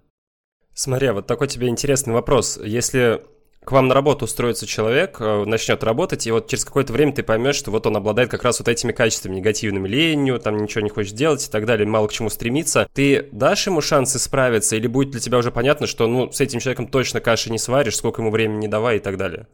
[0.72, 2.58] Смотри, а вот такой тебе интересный вопрос.
[2.62, 3.22] Если
[3.64, 7.22] к вам на работу устроится человек, э, начнет работать, и вот через какое-то время ты
[7.22, 10.88] поймешь, что вот он обладает как раз вот этими качествами, негативными ленью, там ничего не
[10.88, 12.88] хочет делать и так далее, мало к чему стремиться.
[12.94, 16.60] Ты дашь ему шансы справиться, или будет для тебя уже понятно, что ну с этим
[16.60, 19.46] человеком точно каши не сваришь, сколько ему времени не давай и так далее?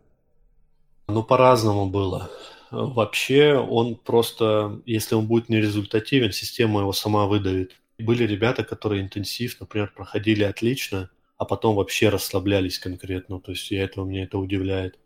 [1.09, 2.31] Ну, по-разному было.
[2.71, 7.73] Вообще он просто, если он будет нерезультативен, система его сама выдавит.
[7.99, 13.41] Были ребята, которые интенсив, например, проходили отлично, а потом вообще расслаблялись конкретно.
[13.41, 14.99] То есть я этого, меня это удивляет.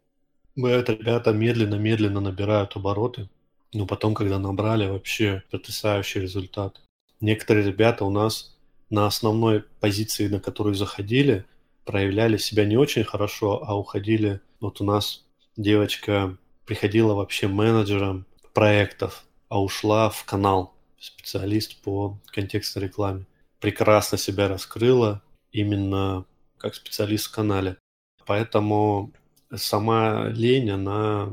[0.57, 3.29] Бывают ребята медленно-медленно набирают обороты,
[3.73, 6.81] но потом, когда набрали, вообще потрясающий результат.
[7.21, 8.57] Некоторые ребята у нас
[8.91, 11.45] на основной позиции, на которую заходили,
[11.85, 14.41] проявляли себя не очень хорошо, а уходили.
[14.61, 15.25] Вот у нас
[15.57, 23.27] девочка приходила вообще менеджером проектов, а ушла в канал, специалист по контекстной рекламе.
[23.61, 26.25] Прекрасно себя раскрыла именно
[26.59, 27.77] как специалист в канале.
[28.27, 29.13] Поэтому
[29.55, 31.31] сама лень, она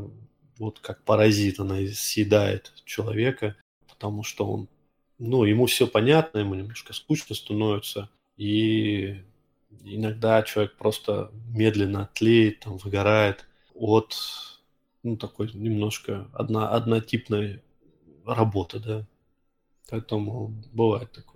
[0.58, 3.56] вот как паразит, она съедает человека,
[3.88, 4.69] потому что он,
[5.19, 9.21] ну, ему все понятно, ему немножко скучно становится, и
[9.84, 14.15] иногда человек просто медленно тлеет, там, выгорает от
[15.04, 17.62] ну, такой немножко одна, однотипная
[18.25, 19.08] работа, да.
[19.89, 21.35] Поэтому бывает такое.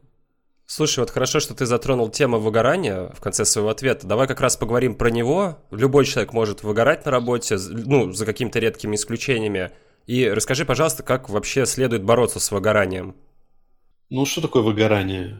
[0.72, 4.06] Слушай, вот хорошо, что ты затронул тему выгорания в конце своего ответа.
[4.06, 5.58] Давай как раз поговорим про него.
[5.72, 9.72] Любой человек может выгорать на работе, ну, за какими-то редкими исключениями.
[10.06, 13.16] И расскажи, пожалуйста, как вообще следует бороться с выгоранием?
[14.12, 15.40] Ну, что такое выгорание?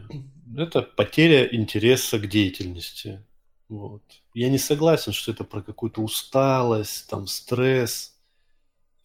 [0.56, 3.24] Это потеря интереса к деятельности.
[3.68, 4.02] Вот.
[4.34, 8.16] Я не согласен, что это про какую-то усталость, там, стресс.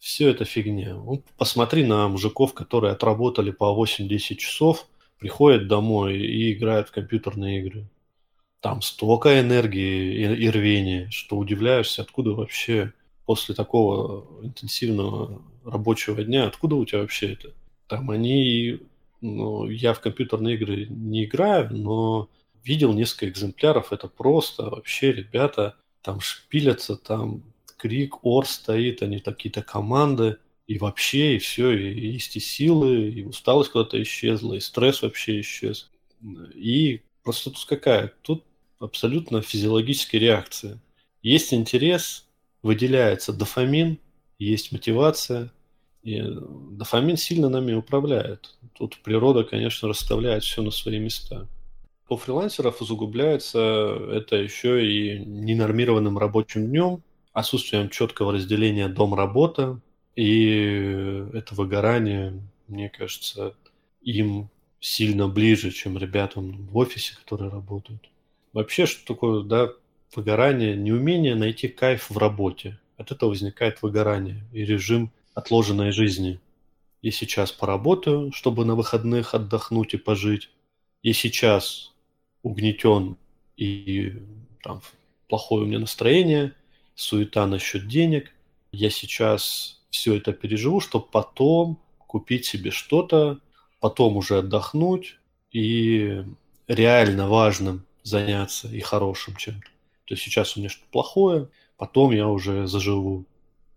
[0.00, 0.94] Все это фигня.
[0.94, 7.60] Ну, посмотри на мужиков, которые отработали по 8-10 часов, приходят домой и играют в компьютерные
[7.60, 7.88] игры.
[8.60, 12.92] Там столько энергии и, и рвения, что удивляешься, откуда вообще
[13.24, 17.54] после такого интенсивного рабочего дня, откуда у тебя вообще это?
[17.88, 18.80] Там они
[19.20, 22.28] Ну, я в компьютерные игры не играю, но
[22.64, 23.92] видел несколько экземпляров.
[23.92, 27.42] Это просто вообще ребята там шпилятся, там
[27.78, 30.38] крик, ор стоит, они какие-то команды.
[30.66, 35.90] И вообще, и все, и и силы, и усталость куда-то исчезла, и стресс вообще исчез.
[36.54, 38.12] И просто тут какая?
[38.22, 38.44] Тут
[38.80, 40.80] абсолютно физиологическая реакция.
[41.22, 42.26] Есть интерес,
[42.62, 43.98] выделяется дофамин,
[44.38, 45.52] есть мотивация,
[46.02, 46.22] и
[46.72, 48.56] дофамин сильно нами управляет.
[48.74, 51.48] Тут природа, конечно, расставляет все на свои места.
[52.08, 53.58] У фрилансеров усугубляется
[54.12, 57.02] это еще и ненормированным рабочим днем,
[57.32, 59.80] отсутствием четкого разделения дом-работа,
[60.16, 63.54] и это выгорание, мне кажется,
[64.00, 64.48] им
[64.80, 68.08] сильно ближе, чем ребятам в офисе, которые работают.
[68.52, 69.72] Вообще, что такое, да,
[70.14, 72.78] выгорание, неумение найти кайф в работе.
[72.96, 76.40] От этого возникает выгорание и режим отложенной жизни.
[77.02, 80.48] Я сейчас поработаю, чтобы на выходных отдохнуть и пожить.
[81.02, 81.92] И сейчас
[82.42, 83.16] угнетен
[83.56, 84.14] и
[84.62, 84.80] там
[85.28, 86.54] плохое у меня настроение,
[86.94, 88.32] суета насчет денег.
[88.72, 93.40] Я сейчас все это переживу, чтобы потом купить себе что-то,
[93.80, 95.18] потом уже отдохнуть
[95.50, 96.22] и
[96.68, 99.66] реально важным заняться и хорошим чем-то.
[100.04, 103.24] То есть сейчас у меня что-то плохое, потом я уже заживу.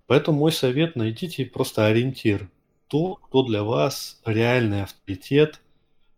[0.07, 2.49] Поэтому мой совет– найдите просто ориентир.
[2.87, 5.61] То, кто для вас реальный авторитет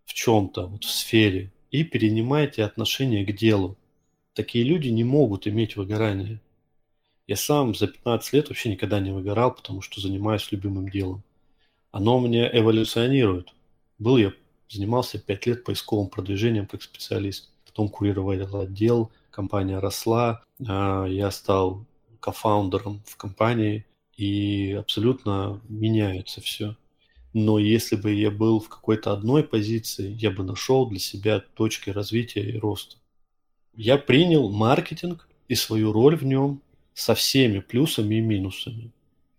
[0.04, 3.76] в чем-то, вот в сфере, и перенимайте отношение к делу.
[4.34, 6.40] Такие люди не могут иметь выгорание.
[7.32, 11.22] Я сам за 15 лет вообще никогда не выгорал, потому что занимаюсь любимым делом.
[11.90, 13.54] Оно у меня эволюционирует.
[13.98, 14.34] Был я,
[14.68, 17.50] занимался 5 лет поисковым продвижением как специалист.
[17.64, 21.86] Потом курировал отдел, компания росла, а, я стал
[22.20, 26.76] кофаундером в компании, и абсолютно меняется все.
[27.32, 31.88] Но если бы я был в какой-то одной позиции, я бы нашел для себя точки
[31.88, 32.96] развития и роста.
[33.74, 36.60] Я принял маркетинг и свою роль в нем
[36.94, 38.90] со всеми плюсами и минусами.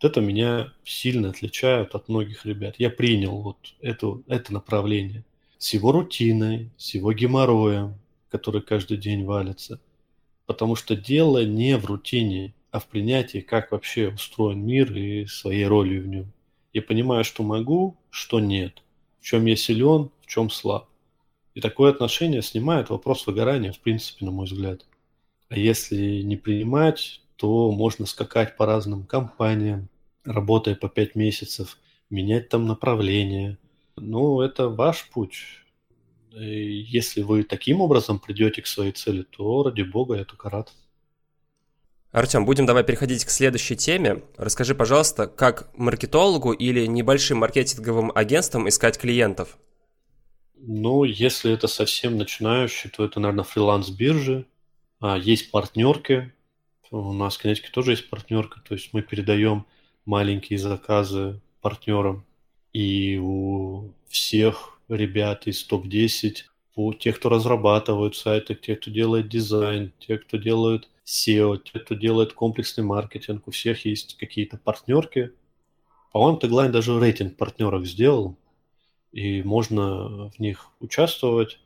[0.01, 2.75] Вот это меня сильно отличает от многих ребят.
[2.77, 5.23] Я принял вот это, это направление
[5.57, 7.95] с его рутиной, с его геморроем,
[8.29, 9.79] который каждый день валится.
[10.45, 15.65] Потому что дело не в рутине, а в принятии, как вообще устроен мир и своей
[15.65, 16.33] ролью в нем.
[16.73, 18.81] Я понимаю, что могу, что нет,
[19.21, 20.89] в чем я силен, в чем слаб.
[21.53, 24.85] И такое отношение снимает вопрос выгорания, в принципе, на мой взгляд.
[25.49, 29.89] А если не принимать, то можно скакать по разным компаниям,
[30.23, 31.77] работая по 5 месяцев,
[32.09, 33.57] менять там направление.
[33.95, 35.43] Ну, это ваш путь.
[36.31, 40.73] И если вы таким образом придете к своей цели, то, ради бога, я только рад.
[42.11, 44.23] Артем, будем давай переходить к следующей теме.
[44.37, 49.57] Расскажи, пожалуйста, как маркетологу или небольшим маркетинговым агентствам искать клиентов?
[50.55, 54.45] Ну, если это совсем начинающий, то это, наверное, фриланс-биржи.
[54.99, 56.31] А, есть партнерки.
[56.91, 58.61] У нас в Кинетике тоже есть партнерка.
[58.61, 59.65] То есть мы передаем
[60.05, 62.25] маленькие заказы партнерам.
[62.73, 69.93] И у всех ребят из топ-10, у тех, кто разрабатывают сайты, тех, кто делает дизайн,
[69.99, 75.31] тех, кто делает SEO, те, кто делает комплексный маркетинг, у всех есть какие-то партнерки.
[76.11, 78.37] По-моему, Теглайн даже рейтинг партнеров сделал,
[79.11, 81.59] и можно в них участвовать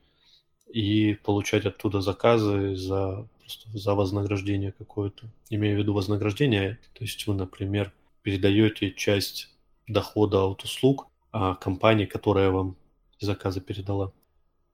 [0.67, 5.27] и получать оттуда заказы за, просто за вознаграждение какое-то.
[5.49, 9.49] Имею в виду вознаграждение, то есть вы, например, передаете часть
[9.87, 12.75] дохода от услуг а компании, которая вам
[13.19, 14.11] заказы передала.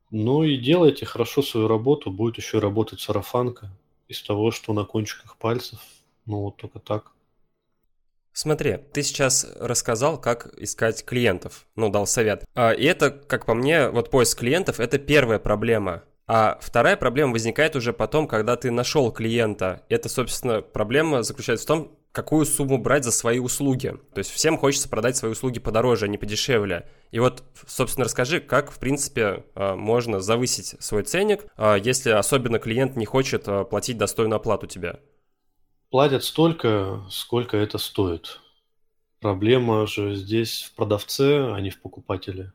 [0.09, 3.69] Ну и делайте хорошо свою работу, будет еще работать сарафанка
[4.07, 5.79] из того, что на кончиках пальцев.
[6.25, 7.11] Ну, вот только так.
[8.31, 12.45] Смотри, ты сейчас рассказал, как искать клиентов, ну, дал совет.
[12.55, 16.03] А, и это, как по мне, вот поиск клиентов– это первая проблема.
[16.25, 19.83] А вторая проблема возникает уже потом, когда ты нашел клиента.
[19.89, 23.95] Это, собственно, проблема заключается в том, какую сумму брать за свои услуги.
[24.13, 26.87] То есть всем хочется продать свои услуги подороже, а не подешевле.
[27.11, 32.59] И вот, собственно, расскажи, как, в принципе, а, можно завысить свой ценник, а, если особенно
[32.59, 34.99] клиент не хочет а, платить достойную оплату тебе.
[35.89, 38.39] Платят столько, сколько это стоит.
[39.19, 42.53] Проблема же здесь в продавце, а не в покупателе.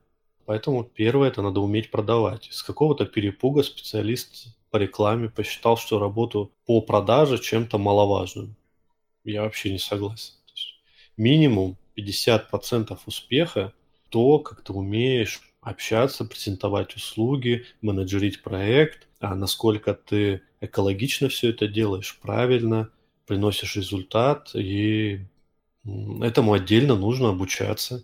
[0.49, 2.49] Поэтому первое, это надо уметь продавать.
[2.51, 8.57] С какого-то перепуга специалист по рекламе посчитал, что работу по продаже чем-то маловажным
[9.25, 10.33] я вообще не согласен.
[11.19, 13.75] минимум 50% успеха
[14.09, 21.69] то, как ты умеешь общаться, презентовать услуги, менеджерить проект, а насколько ты экологично все это
[21.69, 22.89] делаешь, правильно,
[23.27, 25.27] приносишь результат, и
[26.23, 28.03] этому отдельно нужно обучаться.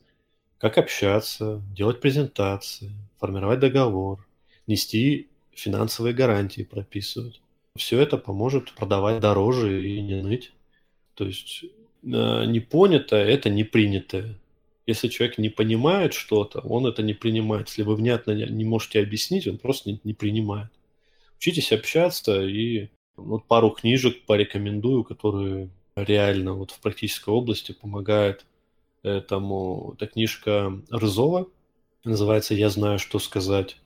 [0.64, 2.90] Как общаться, делать презентации,
[3.20, 4.26] формировать договор,
[4.66, 7.42] нести финансовые гарантии, прописывать.
[7.76, 10.52] Все это поможет продавать дороже и не ныть.
[11.16, 14.38] То есть э, непонятое– это не принятое.
[14.86, 17.68] Если человек не понимает что-то, он это не принимает.
[17.68, 20.70] Если вы внятно не можете объяснить, он просто не, не принимает.
[21.36, 28.46] Учитесь общаться и вот пару книжек порекомендую, которые реально вот в практической области помогают
[29.04, 29.94] этому.
[29.94, 31.48] Это книжка Рызова,
[32.04, 33.76] называется «Я знаю, что сказать».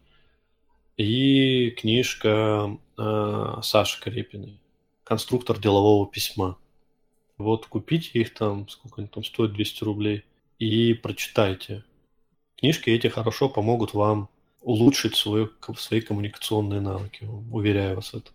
[0.97, 4.61] И книжка э, Саши Карепиной
[5.05, 6.57] «Конструктор делового письма».
[7.37, 10.25] Вот купите их там, сколько они там стоят, 200 рублей–
[10.59, 11.85] и прочитайте.
[12.57, 14.29] Книжки эти хорошо помогут вам
[14.61, 18.35] улучшить свою, свои коммуникационные навыки, уверяю вас в этом.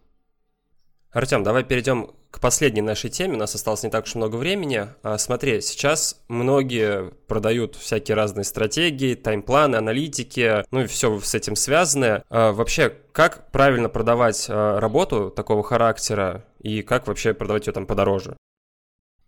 [1.11, 3.35] Артем, давай перейдем к последней нашей теме.
[3.35, 4.87] У нас осталось не так уж много времени.
[5.03, 11.55] А, смотри, сейчас многие продают всякие разные стратегии, таймпланы, аналитики, ну и все с этим
[11.55, 12.23] связанное.
[12.31, 17.85] А, вообще, как правильно продавать а, работу такого характера и как вообще продавать ее там
[17.85, 18.35] подороже?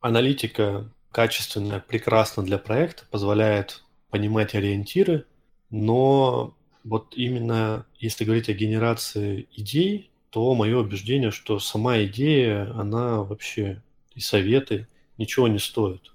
[0.01, 5.25] Аналитика качественно, прекрасно для проекта, позволяет понимать ориентиры,
[5.69, 13.23] но вот именно если говорить о генерации идей, то мое убеждение, что сама идея, она
[13.23, 13.81] вообще
[14.15, 16.11] и советы ничего не стоят.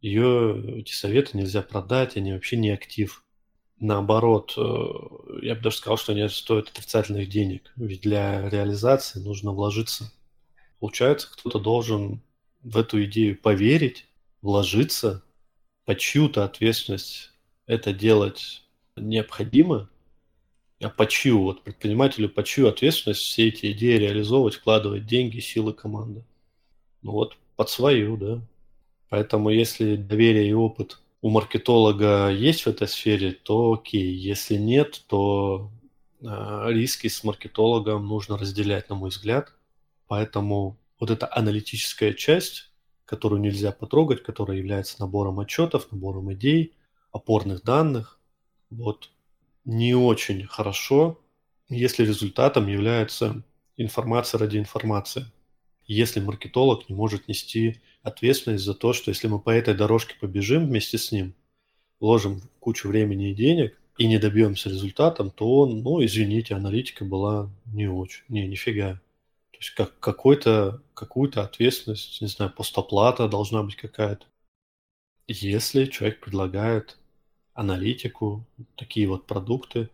[0.00, 3.24] Ее, эти советы нельзя продать, они вообще не актив.
[3.78, 4.62] Наоборот, э,
[5.42, 7.70] я бы даже сказал, что они стоят отрицательных денег.
[7.76, 10.12] Ведь для реализации нужно вложиться.
[10.80, 12.22] Получается, кто-то должен
[12.64, 14.08] в эту идею поверить,
[14.42, 15.22] вложиться,
[15.84, 17.30] под чью-то ответственность
[17.66, 18.64] это делать
[18.96, 19.88] необходимо,
[20.80, 25.74] а по чью, вот предпринимателю по чью ответственность все эти идеи реализовывать, вкладывать деньги, силы
[25.74, 26.24] команды.
[27.02, 28.40] Ну вот под свою, да.
[29.10, 34.14] Поэтому если доверие и опыт у маркетолога есть в этой сфере, то окей.
[34.14, 35.70] Если нет, то
[36.22, 39.52] э, риски с маркетологом нужно разделять, на мой взгляд.
[40.06, 42.70] Поэтому вот эта аналитическая часть,
[43.04, 46.72] которую нельзя потрогать, которая является набором отчетов, набором идей,
[47.12, 48.18] опорных данных.
[48.70, 49.10] Вот
[49.70, 51.20] не очень хорошо,
[51.68, 53.42] если результатом является
[53.76, 55.26] информация ради информации.
[55.86, 60.66] Если маркетолог не может нести ответственность за то, что если мы по этой дорожке побежим
[60.66, 61.34] вместе с ним,
[62.00, 67.88] вложим кучу времени и денег и не добьемся результатом, то, ну, извините, аналитика была не
[67.88, 69.00] очень, не, нифига
[69.60, 74.26] есть как какой-то, какую-то ответственность, не знаю, постоплата должна быть какая-то.
[75.28, 76.98] Если человек предлагает
[77.60, 79.90] аналитику, такие вот продукты,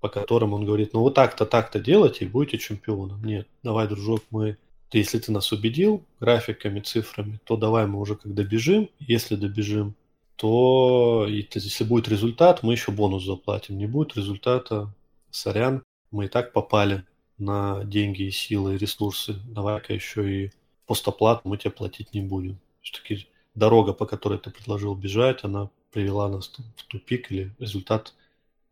[0.00, 3.24] по которым он говорит, ну вот так-то, так-то делайте и будете чемпионом.
[3.24, 4.56] Нет, давай, дружок, мы...
[4.88, 8.88] Ты, если ты нас убедил графиками, цифрами, то давай мы уже как добежим.
[9.00, 9.94] Если добежим,
[10.36, 13.76] то если будет результат, мы еще бонус заплатим.
[13.76, 14.94] Не будет результата,
[15.30, 17.04] сорян, мы и так попали
[17.36, 20.50] на деньги и силы, и ресурсы, давай-ка еще и
[20.86, 22.58] постоплату мы тебе платить не будем.
[22.80, 23.26] Все-таки
[23.58, 28.14] дорога, по которой ты предложил бежать, она привела нас в тупик или результат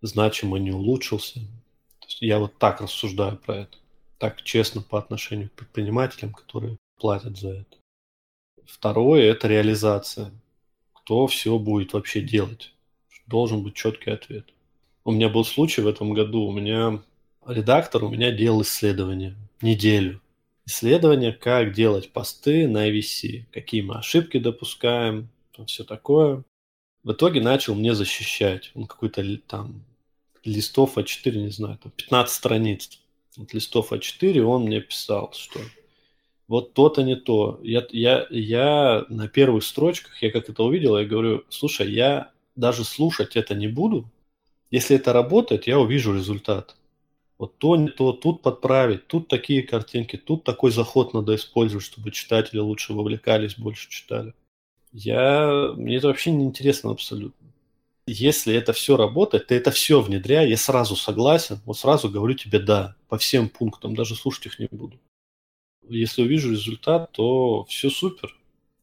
[0.03, 1.41] значимо не улучшился.
[2.01, 3.78] То есть я вот так рассуждаю про это.
[4.18, 7.76] Так честно по отношению к предпринимателям, которые платят за это.
[8.64, 10.32] Второе– это реализация.
[10.93, 12.72] Кто все будет вообще делать?
[13.26, 14.53] Должен быть четкий ответ.
[15.05, 16.43] У меня был случай в этом году.
[16.43, 17.03] У меня
[17.47, 20.20] редактор у меня делал исследование неделю.
[20.66, 25.28] Исследование, как делать посты на IVC, какие мы ошибки допускаем,
[25.66, 26.42] все такое.
[27.04, 28.72] В итоге начал мне защищать.
[28.74, 29.84] Он какой-то там
[30.44, 33.00] листов А4, не знаю, там 15 страниц.
[33.36, 35.60] Вот листов А4 он мне писал, что
[36.48, 37.60] вот то-то не то.
[37.62, 42.84] Я, я, я на первых строчках, я как это увидел, я говорю, слушай, я даже
[42.84, 44.10] слушать это не буду.
[44.70, 46.76] Если это работает, я увижу результат.
[47.39, 52.11] Вот то не то, тут подправить, тут такие картинки, тут такой заход надо использовать, чтобы
[52.11, 54.32] читатели лучше вовлекались, больше читали.
[54.93, 55.72] Я...
[55.76, 57.47] Мне это вообще не интересно абсолютно.
[58.07, 62.61] Если это все работает, ты это все внедряй, я сразу согласен, вот сразу говорю тебе
[62.61, 64.99] да, по всем пунктам, даже слушать их не буду.
[65.89, 68.34] Если увижу результат, то все супер.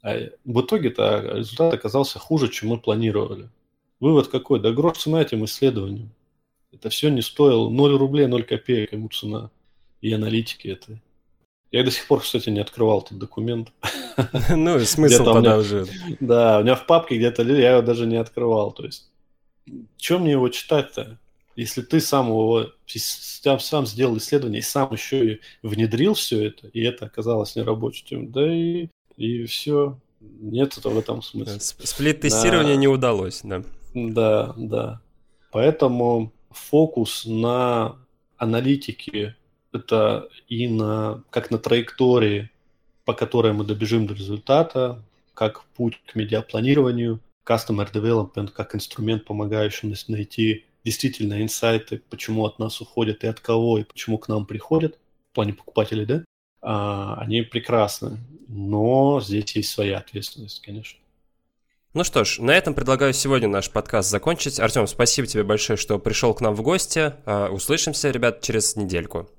[0.04, 3.50] А в итоге-то результат оказался хуже, чем мы планировали.
[4.00, 4.60] Вывод какой?
[4.60, 6.12] Да грош цена этим исследованиям.
[6.74, 9.52] Это все не стоило 0 рублей, 0 копеек ему цена.
[10.02, 11.00] И аналитики это.
[11.72, 13.72] Я до сих пор, кстати, не открывал этот документ.
[14.50, 15.88] Ну, смысл тогда уже.
[16.20, 18.72] Да, у меня в папке где-то я его даже не открывал.
[18.72, 19.10] То есть,
[19.98, 21.18] чем мне его читать-то?
[21.56, 26.68] Если ты сам его сам, сам сделал исследование и сам еще и внедрил все это,
[26.68, 30.00] и это оказалось нерабочим, да и, и все.
[30.20, 31.58] Нет в этом смысла.
[31.60, 32.80] Сплит-тестирование да.
[32.80, 33.64] не удалось, да.
[33.94, 35.02] Да, да.
[35.52, 37.98] Поэтому фокус на
[38.38, 39.36] аналитике
[39.72, 42.50] это и на, как на траектории,
[43.06, 49.94] по которой мы добежим до результата, как путь к медиапланированию, Customer Development как инструмент, помогающий
[50.08, 54.98] найти действительно инсайты, почему от нас уходят и от кого, и почему к нам приходят,
[55.32, 56.24] в плане покупателей, да,
[56.62, 58.20] а, они прекрасны.
[58.48, 61.00] Но здесь есть своя ответственность, конечно.
[61.96, 64.60] Ну что ж, на этом предлагаю сегодня наш подкаст закончить.
[64.60, 67.14] Артем, спасибо тебе большое, что пришел к нам в гости.
[67.28, 69.30] А, услышимся, ребят, через недельку.